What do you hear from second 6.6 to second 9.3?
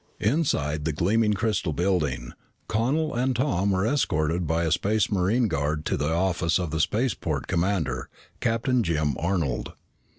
the spaceport commander, Captain Jim